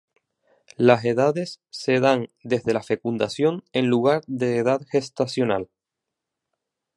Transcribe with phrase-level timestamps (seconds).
[0.77, 5.69] La edades se dan desde la fecundación en lugar de edad gestacional.